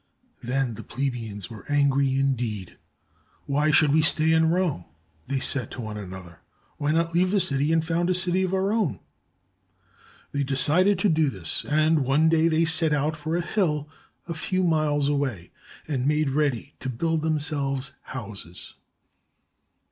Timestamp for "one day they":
12.03-12.65